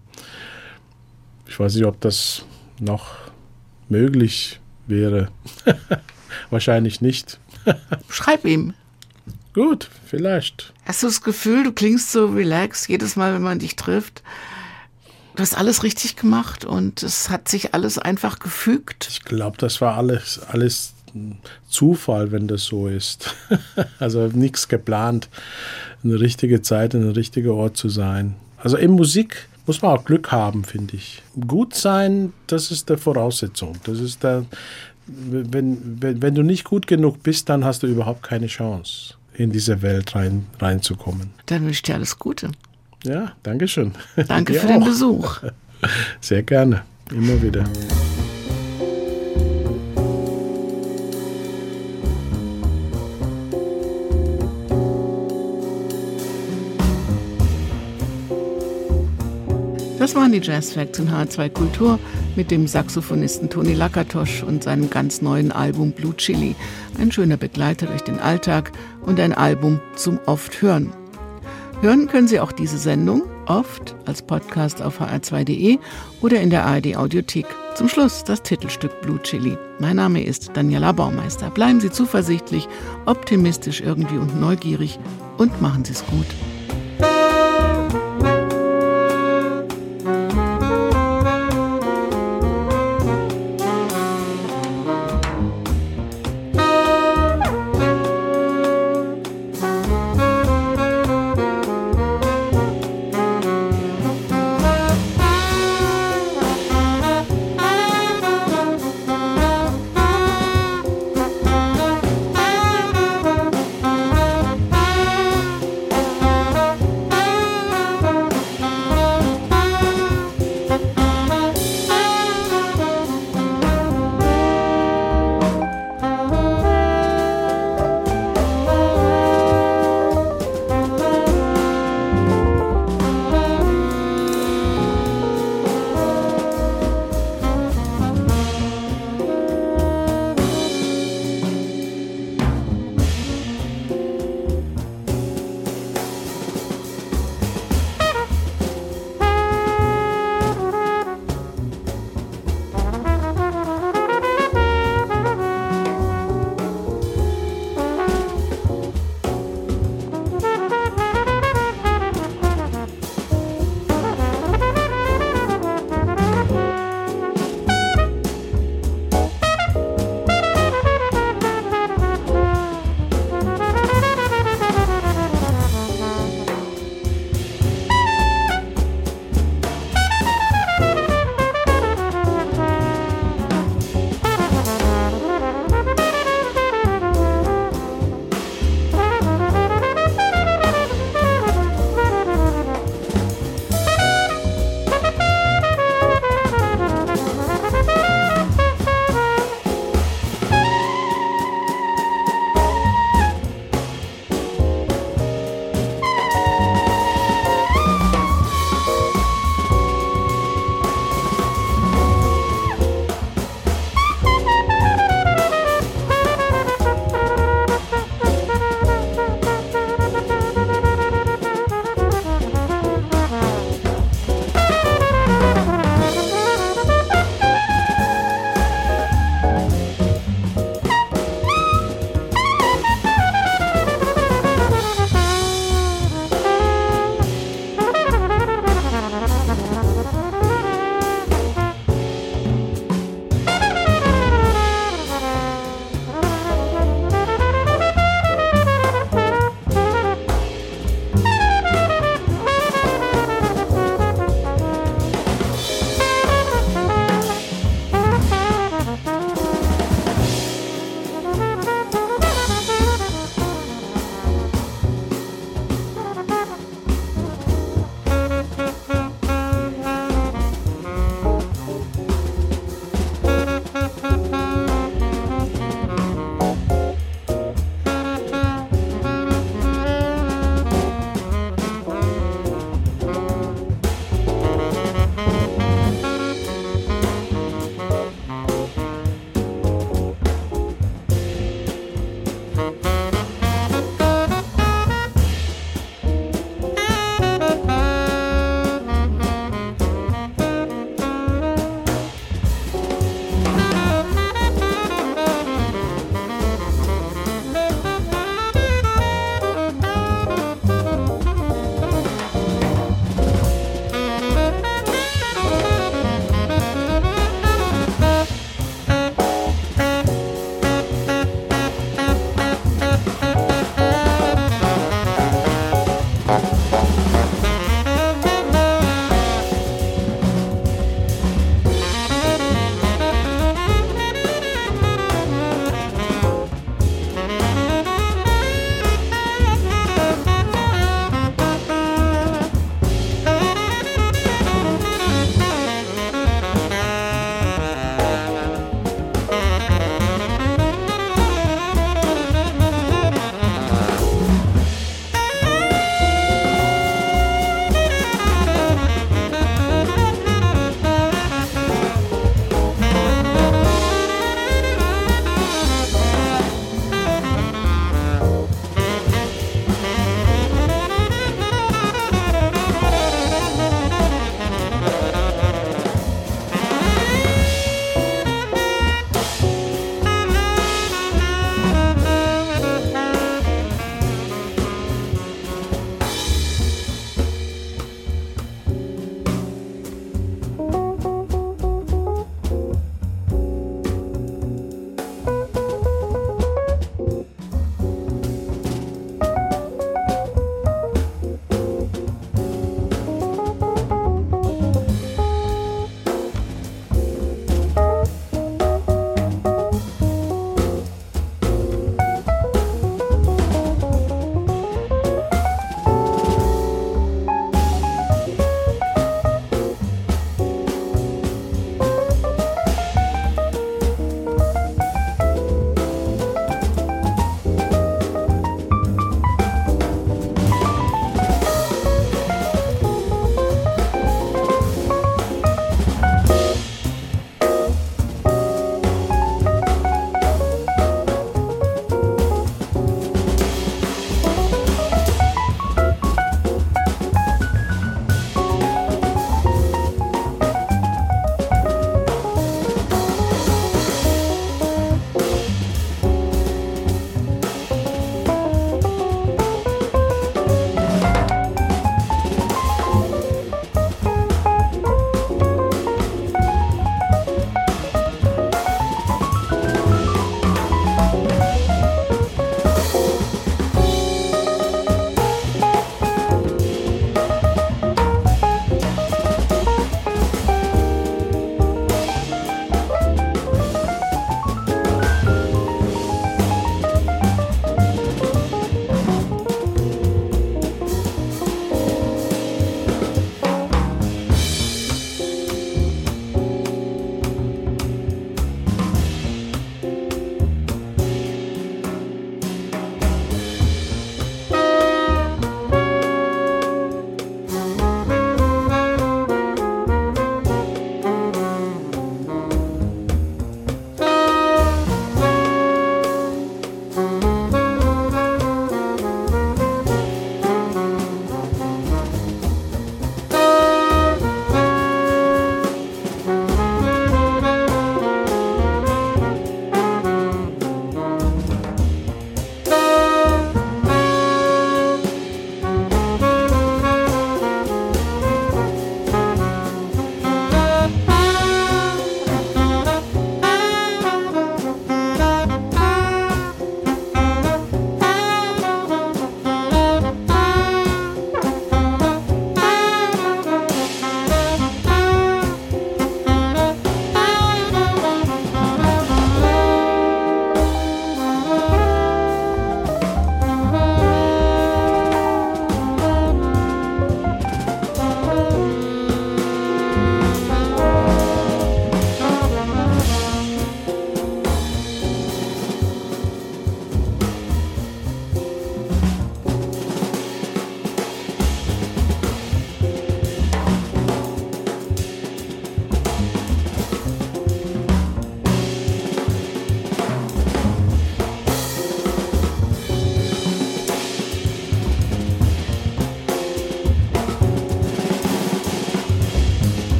Ich 1.47 1.59
weiß 1.59 1.75
nicht, 1.75 1.85
ob 1.85 2.01
das 2.01 2.43
noch 2.79 3.17
möglich 3.87 4.59
wäre. 4.87 5.29
Wahrscheinlich 6.49 7.01
nicht. 7.01 7.39
Schreib 8.09 8.45
ihm. 8.45 8.73
Gut, 9.55 9.89
vielleicht. 10.05 10.73
Hast 10.83 11.01
du 11.01 11.07
das 11.07 11.21
Gefühl, 11.21 11.63
du 11.63 11.71
klingst 11.71 12.11
so 12.11 12.27
relaxed 12.27 12.89
jedes 12.89 13.15
Mal, 13.15 13.33
wenn 13.33 13.41
man 13.41 13.57
dich 13.57 13.77
trifft? 13.77 14.21
Du 15.37 15.41
hast 15.41 15.57
alles 15.57 15.83
richtig 15.83 16.17
gemacht 16.17 16.65
und 16.65 17.01
es 17.03 17.29
hat 17.29 17.47
sich 17.47 17.73
alles 17.73 17.97
einfach 17.97 18.39
gefügt. 18.39 19.07
Ich 19.09 19.23
glaube, 19.23 19.55
das 19.57 19.79
war 19.79 19.95
alles, 19.95 20.41
alles 20.49 20.93
Zufall, 21.69 22.33
wenn 22.33 22.49
das 22.49 22.65
so 22.65 22.89
ist. 22.89 23.33
also 23.99 24.27
nichts 24.27 24.67
geplant, 24.67 25.29
eine 26.03 26.19
richtige 26.19 26.61
Zeit, 26.61 26.93
ein 26.93 27.11
richtiger 27.11 27.53
Ort 27.53 27.77
zu 27.77 27.87
sein. 27.87 28.35
Also 28.57 28.75
in 28.75 28.91
Musik 28.91 29.47
muss 29.67 29.81
man 29.81 29.97
auch 29.97 30.03
Glück 30.03 30.33
haben, 30.33 30.65
finde 30.65 30.97
ich. 30.97 31.23
Gut 31.47 31.75
sein, 31.75 32.33
das 32.47 32.71
ist 32.71 32.89
der 32.89 32.97
Voraussetzung. 32.97 33.77
Das 33.85 34.01
ist 34.01 34.21
der, 34.21 34.43
wenn, 35.07 36.01
wenn, 36.01 36.21
wenn 36.21 36.35
du 36.35 36.43
nicht 36.43 36.65
gut 36.65 36.87
genug 36.87 37.23
bist, 37.23 37.47
dann 37.47 37.63
hast 37.63 37.83
du 37.83 37.87
überhaupt 37.87 38.23
keine 38.23 38.47
Chance, 38.47 39.15
in 39.37 39.51
diese 39.51 39.81
Welt 39.81 40.15
rein, 40.15 40.45
reinzukommen. 40.59 41.31
Dann 41.45 41.61
wünsche 41.63 41.73
ich 41.73 41.81
dir 41.83 41.95
alles 41.95 42.17
Gute. 42.17 42.51
Ja, 43.03 43.33
danke 43.43 43.67
schön. 43.67 43.93
Danke 44.27 44.53
für 44.59 44.67
auch. 44.67 44.71
den 44.71 44.83
Besuch. 44.83 45.39
Sehr 46.21 46.43
gerne, 46.43 46.81
immer 47.11 47.41
wieder. 47.41 47.63
Das 59.99 60.13
waren 60.13 60.31
die 60.31 60.39
Jazz 60.41 60.73
Facts 60.73 60.99
in 60.99 61.09
H2 61.09 61.49
Kultur 61.49 61.99
mit 62.35 62.51
dem 62.51 62.67
Saxophonisten 62.67 63.49
Toni 63.49 63.73
Lakatosch 63.73 64.43
und 64.43 64.63
seinem 64.63 64.89
ganz 64.89 65.21
neuen 65.21 65.51
Album 65.51 65.91
Blue 65.91 66.15
Chili. 66.15 66.55
Ein 66.99 67.11
schöner 67.11 67.37
Begleiter 67.37 67.87
durch 67.87 68.01
den 68.01 68.19
Alltag 68.19 68.71
und 69.05 69.19
ein 69.19 69.33
Album 69.33 69.79
zum 69.95 70.19
oft 70.25 70.61
hören. 70.61 70.91
Hören 71.81 72.07
können 72.07 72.27
Sie 72.27 72.39
auch 72.39 72.51
diese 72.51 72.77
Sendung 72.77 73.23
oft 73.47 73.95
als 74.05 74.21
Podcast 74.21 74.81
auf 74.81 75.01
hr2.de 75.01 75.77
oder 76.21 76.41
in 76.41 76.49
der 76.49 76.65
ARD 76.65 76.95
Audiothek. 76.95 77.45
Zum 77.75 77.89
Schluss 77.89 78.23
das 78.23 78.41
Titelstück 78.41 79.01
Blue 79.01 79.21
Chili. 79.21 79.57
Mein 79.79 79.97
Name 79.97 80.23
ist 80.23 80.51
Daniela 80.53 80.93
Baumeister. 80.93 81.49
Bleiben 81.49 81.81
Sie 81.81 81.91
zuversichtlich, 81.91 82.67
optimistisch 83.05 83.81
irgendwie 83.81 84.17
und 84.17 84.39
neugierig 84.39 84.97
und 85.37 85.61
machen 85.61 85.83
Sie 85.83 85.91
es 85.91 86.05
gut. 86.05 86.27